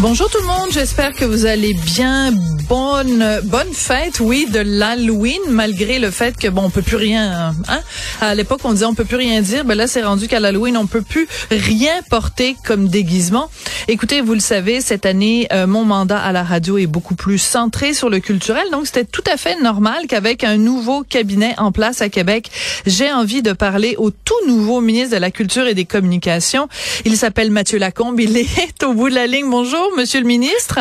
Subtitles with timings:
[0.00, 2.30] Bonjour tout le monde, j'espère que vous allez bien.
[2.68, 7.52] Bonne bonne fête, oui, de l'Halloween, malgré le fait que bon, on peut plus rien.
[7.66, 7.80] Hein?
[8.20, 10.76] À l'époque, on disait on peut plus rien dire, ben là, c'est rendu qu'à l'Halloween,
[10.76, 13.50] on peut plus rien porter comme déguisement.
[13.88, 17.38] Écoutez, vous le savez, cette année, euh, mon mandat à la radio est beaucoup plus
[17.38, 21.72] centré sur le culturel, donc c'était tout à fait normal qu'avec un nouveau cabinet en
[21.72, 22.50] place à Québec,
[22.86, 26.68] j'ai envie de parler au tout nouveau ministre de la Culture et des Communications.
[27.04, 28.20] Il s'appelle Mathieu Lacombe.
[28.20, 29.48] Il est au bout de la ligne.
[29.50, 29.87] Bonjour.
[29.96, 30.78] Monsieur le ministre.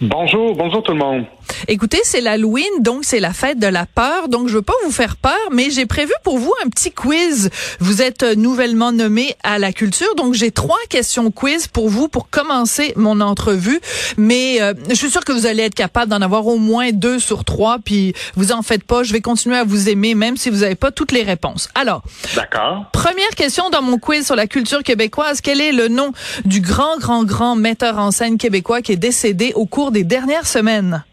[0.00, 1.24] Bonjour, bonjour tout le monde.
[1.68, 4.28] Écoutez, c'est l'Halloween, donc c'est la fête de la peur.
[4.28, 7.50] Donc je veux pas vous faire peur, mais j'ai prévu pour vous un petit quiz.
[7.80, 12.30] Vous êtes nouvellement nommé à la culture, donc j'ai trois questions quiz pour vous pour
[12.30, 13.80] commencer mon entrevue.
[14.16, 17.18] Mais euh, je suis sûre que vous allez être capable d'en avoir au moins deux
[17.18, 17.78] sur trois.
[17.84, 20.74] Puis vous en faites pas, je vais continuer à vous aimer même si vous n'avez
[20.74, 21.68] pas toutes les réponses.
[21.74, 22.02] Alors,
[22.34, 22.86] d'accord.
[22.92, 25.40] Première question dans mon quiz sur la culture québécoise.
[25.40, 26.12] Quel est le nom
[26.44, 30.46] du grand, grand, grand metteur en scène québécois qui est décédé au cours des dernières
[30.46, 31.04] semaines?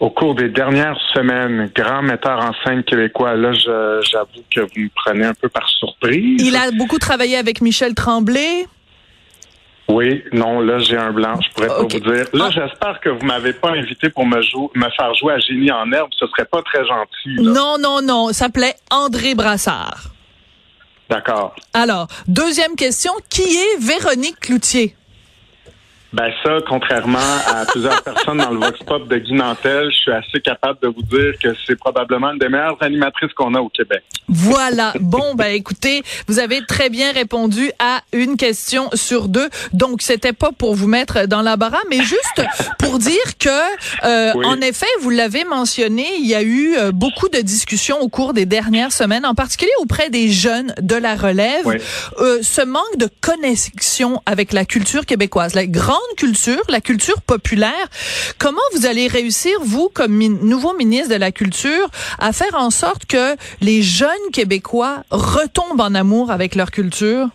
[0.00, 4.88] Au cours des dernières semaines, grand metteur en scène québécois, là, j'avoue que vous me
[4.94, 6.42] prenez un peu par surprise.
[6.42, 8.66] Il a beaucoup travaillé avec Michel Tremblay.
[9.90, 12.24] Oui, non, là, j'ai un blanc, je pourrais pas vous dire.
[12.32, 12.50] Là, ah.
[12.50, 16.08] j'espère que vous m'avez pas invité pour me, me faire jouer à Génie en herbe.
[16.18, 17.42] Ce serait pas très gentil.
[17.42, 18.28] Non, non, non.
[18.28, 20.04] Ça s'appelait André Brassard.
[21.10, 21.56] D'accord.
[21.74, 23.12] Alors, deuxième question.
[23.28, 24.96] Qui est Véronique Cloutier?
[26.12, 30.12] Ben ça, contrairement à plusieurs personnes dans le Vox Pop de Guy Nantel, je suis
[30.12, 33.68] assez capable de vous dire que c'est probablement une des meilleures animatrices qu'on a au
[33.68, 34.02] Québec.
[34.28, 34.94] Voilà.
[35.10, 39.48] Bon, ben écoutez, vous avez très bien répondu à une question sur deux.
[39.72, 42.42] Donc, c'était pas pour vous mettre dans l'embarras, mais juste
[42.78, 43.48] pour dire que,
[44.04, 48.08] euh, en effet, vous l'avez mentionné, il y a eu euh, beaucoup de discussions au
[48.08, 51.66] cours des dernières semaines, en particulier auprès des jeunes de la relève.
[52.18, 57.88] Euh, ce manque de connexion avec la culture québécoise, la grande culture, la culture populaire.
[58.38, 61.88] Comment vous allez réussir, vous, comme nouveau ministre de la Culture,
[62.18, 67.28] à faire en sorte que les jeunes Québécois retombent en amour avec leur culture?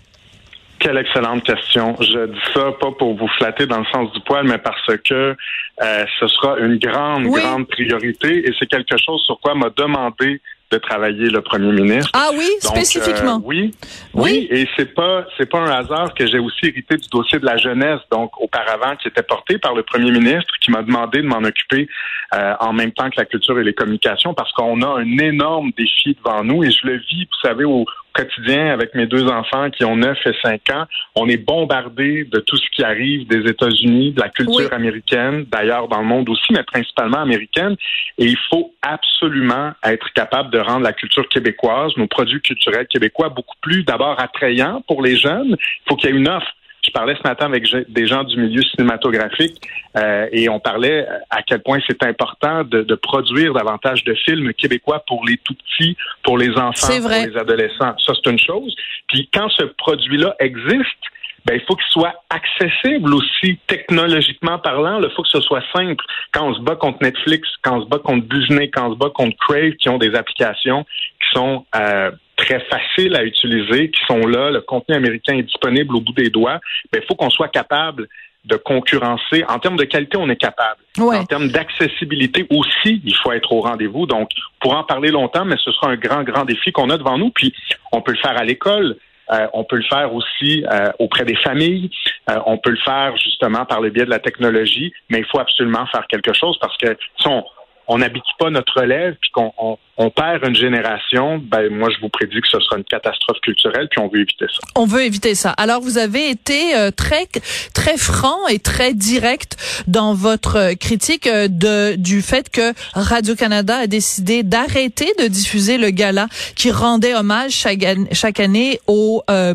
[0.79, 1.95] Quelle excellente question.
[1.99, 5.35] Je dis ça pas pour vous flatter dans le sens du poil, mais parce que
[5.81, 10.41] euh, ce sera une grande, grande priorité et c'est quelque chose sur quoi m'a demandé
[10.75, 12.11] de travailler le premier ministre.
[12.13, 13.37] Ah oui, spécifiquement.
[13.37, 13.71] Euh, oui,
[14.13, 17.45] oui, et c'est pas c'est pas un hasard que j'ai aussi hérité du dossier de
[17.45, 21.27] la jeunesse, donc auparavant qui était porté par le premier ministre, qui m'a demandé de
[21.27, 21.87] m'en occuper
[22.33, 25.71] euh, en même temps que la culture et les communications, parce qu'on a un énorme
[25.77, 27.85] défi devant nous et je le vis, vous savez, au,
[28.15, 30.85] quotidien avec mes deux enfants qui ont 9 et 5 ans.
[31.15, 35.87] On est bombardé de tout ce qui arrive des États-Unis, de la culture américaine, d'ailleurs
[35.87, 37.75] dans le monde aussi, mais principalement américaine.
[38.17, 43.29] Et il faut absolument être capable de rendre la culture québécoise, nos produits culturels québécois,
[43.29, 45.57] beaucoup plus d'abord attrayants pour les jeunes.
[45.59, 46.47] Il faut qu'il y ait une offre
[46.85, 49.61] je parlais ce matin avec des gens du milieu cinématographique
[49.97, 54.53] euh, et on parlait à quel point c'est important de, de, produire davantage de films
[54.53, 57.95] québécois pour les tout petits, pour les enfants, pour les adolescents.
[58.05, 58.75] Ça, c'est une chose.
[59.07, 61.03] Puis quand ce produit-là existe,
[61.45, 64.99] ben, il faut qu'il soit accessible aussi, technologiquement parlant.
[65.01, 66.03] Il faut que ce soit simple.
[66.31, 68.97] Quand on se bat contre Netflix, quand on se bat contre Disney, quand on se
[68.97, 74.01] bat contre Crave, qui ont des applications qui sont euh, très faciles à utiliser, qui
[74.07, 76.59] sont là, le contenu américain est disponible au bout des doigts,
[76.91, 78.07] ben, il faut qu'on soit capable
[78.45, 79.43] de concurrencer.
[79.47, 80.79] En termes de qualité, on est capable.
[80.99, 84.05] En termes d'accessibilité aussi, il faut être au rendez-vous.
[84.05, 84.29] Donc,
[84.59, 87.31] pour en parler longtemps, mais ce sera un grand, grand défi qu'on a devant nous.
[87.31, 87.53] Puis,
[87.91, 88.97] on peut le faire à l'école.
[89.31, 91.89] Euh, on peut le faire aussi euh, auprès des familles.
[92.29, 95.39] Euh, on peut le faire justement par le biais de la technologie, mais il faut
[95.39, 97.43] absolument faire quelque chose parce que si on,
[97.87, 99.53] on n'habite pas notre relève puis qu'on
[99.97, 103.87] on, perd une génération, ben moi je vous prédis que ce sera une catastrophe culturelle
[103.89, 104.59] puis on veut éviter ça.
[104.75, 105.51] On veut éviter ça.
[105.51, 107.27] Alors vous avez été euh, très
[107.73, 113.77] très franc et très direct dans votre critique euh, de du fait que Radio Canada
[113.77, 119.53] a décidé d'arrêter de diffuser le gala qui rendait hommage chaque, chaque année au euh,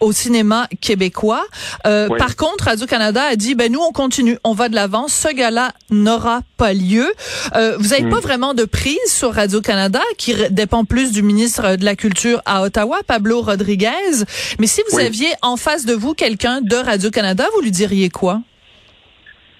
[0.00, 1.44] au cinéma québécois.
[1.84, 5.08] Par contre, Radio Canada a dit ben nous on continue, on va de l'avant.
[5.08, 7.06] Ce gala n'aura pas lieu.
[7.54, 11.84] Euh, vous n'avez pas vraiment de prise sur Radio-Canada, qui dépend plus du ministre de
[11.84, 14.24] la Culture à Ottawa, Pablo Rodriguez.
[14.58, 18.40] Mais si vous aviez en face de vous quelqu'un de Radio-Canada, vous lui diriez quoi?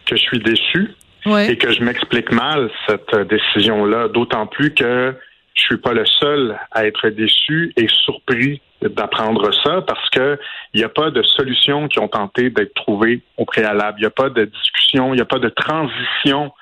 [0.07, 0.95] Que je suis déçu
[1.27, 5.15] et que je m'explique mal cette décision-là, d'autant plus que
[5.59, 10.39] je suis pas le seul à être déçu et surpris d'apprendre ça parce que
[10.73, 13.99] il n'y a pas de solutions qui ont tenté d'être trouvées au préalable.
[13.99, 16.53] Il n'y a pas de discussion, il n'y a pas de transition,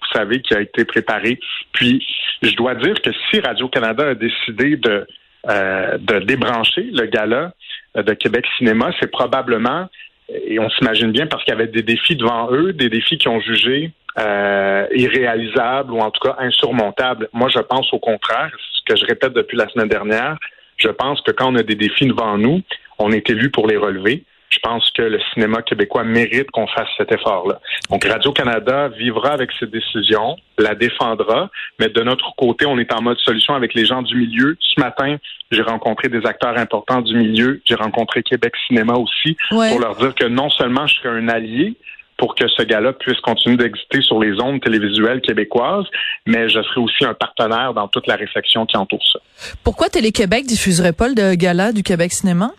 [0.00, 1.40] vous savez, qui a été préparée.
[1.72, 2.06] Puis,
[2.42, 5.06] je dois dire que si Radio-Canada a décidé de,
[5.48, 7.52] euh, de débrancher le gala
[7.96, 9.88] euh, de Québec Cinéma, c'est probablement,
[10.28, 13.28] et on s'imagine bien, parce qu'il y avait des défis devant eux, des défis qui
[13.28, 17.28] ont jugé euh, irréalisables ou en tout cas insurmontables.
[17.32, 20.36] Moi, je pense au contraire, ce que je répète depuis la semaine dernière,
[20.76, 22.60] je pense que quand on a des défis devant nous,
[22.98, 24.24] on est élu pour les relever.
[24.50, 27.58] Je pense que le cinéma québécois mérite qu'on fasse cet effort-là.
[27.88, 31.50] Donc, Radio-Canada vivra avec cette décision, la défendra,
[31.80, 34.58] mais de notre côté, on est en mode solution avec les gens du milieu.
[34.60, 35.16] Ce matin,
[35.50, 37.62] j'ai rencontré des acteurs importants du milieu.
[37.64, 41.74] J'ai rencontré Québec Cinéma aussi pour leur dire que non seulement je serai un allié,
[42.22, 45.86] pour que ce gala puisse continuer d'exister sur les ondes télévisuelles québécoises,
[46.24, 49.18] mais je serai aussi un partenaire dans toute la réflexion qui entoure ça.
[49.64, 52.52] Pourquoi Télé-Québec diffuserait pas le gala du Québec Cinéma?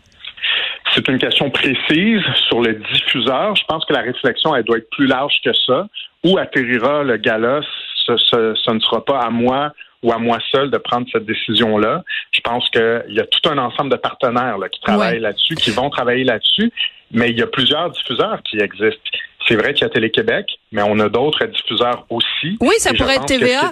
[0.94, 3.56] C'est une question précise sur le diffuseur.
[3.56, 5.88] Je pense que la réflexion, elle doit être plus large que ça.
[6.26, 7.62] Où atterrira le gala?
[8.06, 9.72] Ce, ce ne sera pas à moi
[10.02, 12.04] ou à moi seul de prendre cette décision-là.
[12.34, 15.72] Je pense qu'il y a tout un ensemble de partenaires là, qui travaillent là-dessus, qui
[15.72, 16.70] vont travailler là-dessus,
[17.12, 19.10] mais il y a plusieurs diffuseurs qui existent.
[19.48, 22.58] C'est vrai qu'il y a Télé-Québec, mais on a d'autres diffuseurs aussi.
[22.60, 23.72] Oui, ça pourrait être TVA.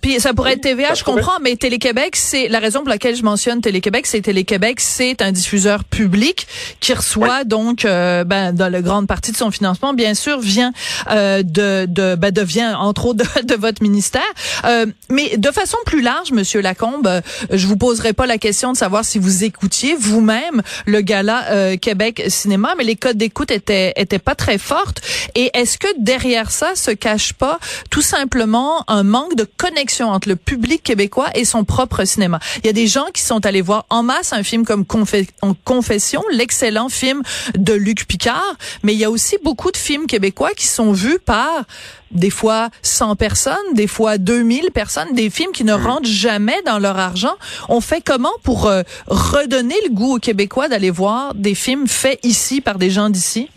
[0.00, 3.22] Puis ça pourrait être TVA, je comprends, mais Télé-Québec, c'est la raison pour laquelle je
[3.22, 6.46] mentionne Télé-Québec, c'est Télé-Québec, c'est un diffuseur public
[6.80, 10.72] qui reçoit donc euh, ben dans la grande partie de son financement, bien sûr, vient
[11.10, 14.22] euh, de de ben devient entre autres de, votre ministère.
[14.64, 17.20] Euh, mais de façon plus large, Monsieur Lacombe, euh,
[17.50, 21.76] je vous poserai pas la question de savoir si vous écoutiez vous-même le gala euh,
[21.76, 25.00] Québec Cinéma, mais les codes d'écoute étaient étaient pas très fortes.
[25.34, 27.58] Et est-ce que derrière ça se cache pas
[27.90, 32.38] tout simplement un manque de connexion entre le public québécois et son propre cinéma?
[32.58, 34.84] Il y a des gens qui sont allés voir en masse un film comme
[35.64, 37.22] Confession, l'excellent film
[37.56, 41.18] de Luc Picard, mais il y a aussi beaucoup de films québécois qui sont vus
[41.18, 41.64] par
[42.10, 45.86] des fois 100 personnes, des fois 2000 personnes, des films qui ne mmh.
[45.86, 47.34] rentrent jamais dans leur argent.
[47.68, 52.18] On fait comment pour euh, redonner le goût aux Québécois d'aller voir des films faits
[52.22, 53.50] ici par des gens d'ici?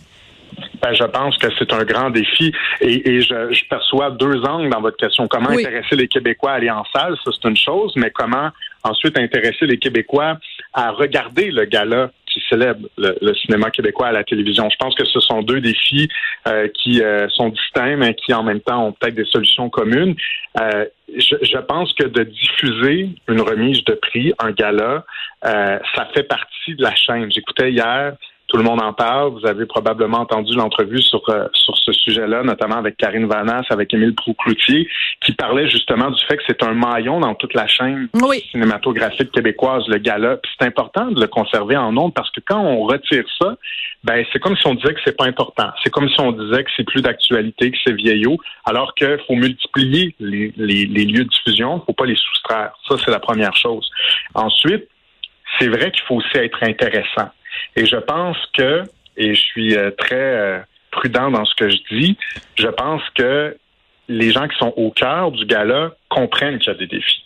[0.81, 2.51] Ben, je pense que c'est un grand défi
[2.81, 5.27] et, je, perçois deux angles dans votre question.
[5.27, 8.49] Comment intéresser les Québécois à aller en salle, ça c'est une chose, mais comment
[8.83, 10.37] ensuite intéresser les Québécois
[10.73, 14.69] à regarder le gala qui célèbre le, cinéma québécois à la télévision?
[14.71, 16.09] Je pense que ce sont deux défis
[16.47, 20.15] euh, qui euh, sont distincts, mais qui en même temps ont peut-être des solutions communes.
[20.59, 20.85] Euh,
[21.15, 25.03] je, je, pense que de diffuser une remise de prix, un gala,
[25.43, 27.31] ça fait partie de la chaîne.
[27.31, 28.13] J'écoutais hier
[28.51, 29.31] tout le monde en parle.
[29.31, 33.93] Vous avez probablement entendu l'entrevue sur euh, sur ce sujet-là, notamment avec Karine Vanas, avec
[33.93, 34.89] Émile Proucloutier,
[35.21, 38.09] qui parlait justement du fait que c'est un maillon dans toute la chaîne
[38.51, 40.37] cinématographique québécoise, le gala.
[40.59, 43.55] c'est important de le conserver en ondes parce que quand on retire ça,
[44.03, 45.69] ben c'est comme si on disait que c'est pas important.
[45.81, 49.35] C'est comme si on disait que c'est plus d'actualité, que c'est vieillot, alors qu'il faut
[49.35, 52.73] multiplier les, les, les lieux de diffusion, faut pas les soustraire.
[52.85, 53.89] Ça, c'est la première chose.
[54.33, 54.89] Ensuite,
[55.57, 57.29] c'est vrai qu'il faut aussi être intéressant.
[57.75, 58.83] Et je pense que,
[59.17, 60.59] et je suis euh, très euh,
[60.91, 62.17] prudent dans ce que je dis,
[62.57, 63.55] je pense que
[64.07, 67.23] les gens qui sont au cœur du gala comprennent qu'il y a des défis.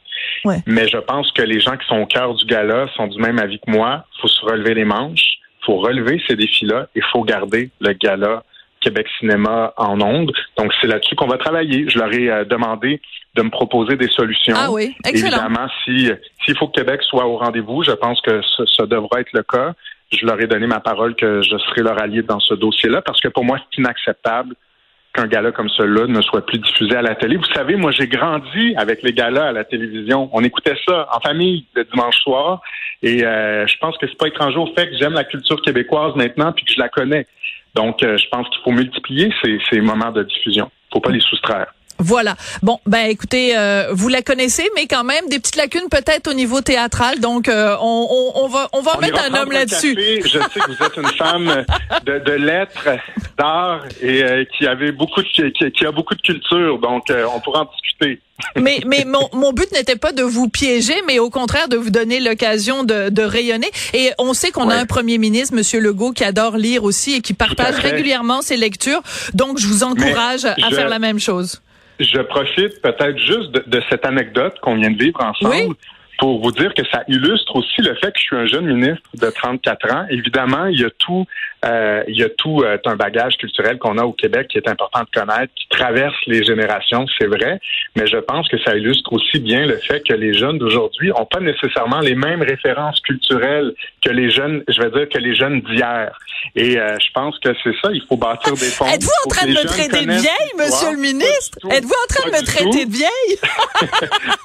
[0.67, 3.39] Mais je pense que les gens qui sont au cœur du gala sont du même
[3.39, 4.05] avis que moi.
[4.17, 7.71] Il faut se relever les manches, il faut relever ces défis-là et il faut garder
[7.79, 8.43] le gala
[8.79, 10.31] Québec Cinéma en ondes.
[10.57, 11.89] Donc, c'est là-dessus qu'on va travailler.
[11.89, 13.01] Je leur ai euh, demandé
[13.33, 14.53] de me proposer des solutions.
[14.55, 15.37] Ah oui, excellent.
[15.37, 16.11] Évidemment, si
[16.43, 18.41] s'il faut que Québec soit au rendez-vous, je pense que
[18.77, 19.73] ça devra être le cas
[20.15, 23.21] je leur ai donné ma parole que je serai leur allié dans ce dossier-là parce
[23.21, 24.55] que pour moi, c'est inacceptable
[25.13, 27.37] qu'un gala comme celui-là ne soit plus diffusé à la télé.
[27.37, 30.29] Vous savez, moi, j'ai grandi avec les galas à la télévision.
[30.33, 32.61] On écoutait ça en famille le dimanche soir.
[33.01, 36.15] Et euh, je pense que c'est pas étranger au fait que j'aime la culture québécoise
[36.15, 37.27] maintenant puis que je la connais.
[37.75, 40.69] Donc, euh, je pense qu'il faut multiplier ces, ces moments de diffusion.
[40.91, 41.74] faut pas les soustraire.
[41.99, 42.35] Voilà.
[42.61, 46.33] Bon, ben écoutez, euh, vous la connaissez, mais quand même des petites lacunes peut-être au
[46.33, 47.19] niveau théâtral.
[47.19, 49.95] Donc, euh, on, on, va on va mettre un homme là-dessus.
[49.97, 51.65] Je sais que vous êtes une femme
[52.05, 52.89] de, de lettres,
[53.37, 56.79] d'art et euh, qui avait beaucoup de, qui, qui, a beaucoup de culture.
[56.79, 58.19] Donc, on pourra en discuter.
[58.59, 61.91] mais mais mon, mon but n'était pas de vous piéger, mais au contraire de vous
[61.91, 63.71] donner l'occasion de, de rayonner.
[63.93, 67.21] Et on sait qu'on a un premier ministre, Monsieur Legault, qui adore lire aussi et
[67.21, 69.01] qui partage régulièrement ses lectures.
[69.33, 71.61] Donc, je vous encourage à faire la même chose.
[71.99, 75.75] Je profite peut-être juste de, cette anecdote qu'on vient de vivre ensemble
[76.17, 79.03] pour vous dire que ça illustre aussi le fait que je suis un jeune ministre
[79.13, 80.05] de 34 ans.
[80.09, 81.25] Évidemment, il y a tout,
[81.65, 84.67] euh, il y a tout euh, un bagage culturel qu'on a au Québec qui est
[84.69, 87.59] important de connaître, qui traverse les générations, c'est vrai,
[87.95, 91.25] mais je pense que ça illustre aussi bien le fait que les jeunes d'aujourd'hui ont
[91.25, 95.61] pas nécessairement les mêmes références culturelles que les jeunes, je vais dire que les jeunes
[95.61, 96.17] d'hier.
[96.55, 98.85] Et euh, je pense que c'est ça, il faut bâtir des ponts.
[98.85, 101.57] Êtes-vous en train de me traiter de vieille, monsieur le ministre?
[101.71, 103.39] Êtes-vous en train de me traiter de vieille?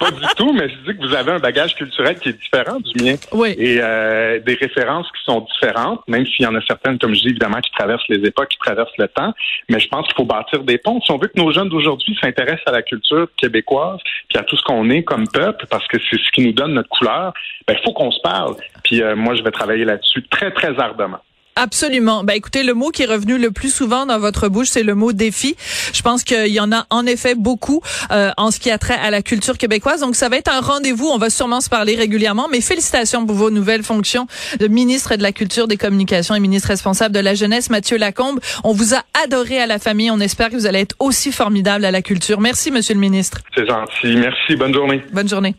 [0.00, 2.78] Pas du tout, mais je dis que vous avez un bagage culturel qui est différent
[2.80, 3.16] du mien.
[3.32, 3.54] Oui.
[3.58, 7.20] Et euh, des références qui sont différentes, même s'il y en a certaines, comme je
[7.20, 9.32] dis, évidemment, qui traversent les époques, qui traversent le temps.
[9.68, 11.00] Mais je pense qu'il faut bâtir des ponts.
[11.00, 13.98] Si on veut que nos jeunes d'aujourd'hui s'intéressent à la culture québécoise,
[14.28, 16.74] puis à tout ce qu'on est comme peuple, parce que c'est ce qui nous donne
[16.74, 17.32] notre couleur,
[17.66, 18.56] ben, il faut qu'on se parle.
[18.84, 21.20] Puis euh, moi, je vais travailler là-dessus très, très ardemment.
[21.56, 22.24] Absolument.
[22.24, 24.94] Ben écoutez, le mot qui est revenu le plus souvent dans votre bouche, c'est le
[24.94, 25.56] mot défi.
[25.92, 28.98] Je pense qu'il y en a en effet beaucoup euh, en ce qui a trait
[29.00, 30.00] à la culture québécoise.
[30.00, 31.06] Donc ça va être un rendez-vous.
[31.06, 32.48] On va sûrement se parler régulièrement.
[32.50, 34.26] Mais félicitations pour vos nouvelles fonctions
[34.58, 38.40] de ministre de la Culture, des Communications et ministre responsable de la jeunesse, Mathieu Lacombe.
[38.64, 40.10] On vous a adoré à la famille.
[40.10, 42.40] On espère que vous allez être aussi formidable à la culture.
[42.40, 43.38] Merci, Monsieur le ministre.
[43.54, 44.16] C'est gentil.
[44.16, 44.56] Merci.
[44.56, 45.02] Bonne journée.
[45.12, 45.54] Bonne journée.